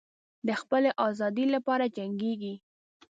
د 0.47 0.49
خپلې 0.61 0.89
آزادۍ 1.07 1.45
لپاره 1.55 1.85
جنګیږي. 1.97 2.53